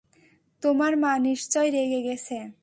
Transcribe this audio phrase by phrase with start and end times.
[0.63, 2.37] তোমার মা নিশ্চয়ই রেগে গেছে।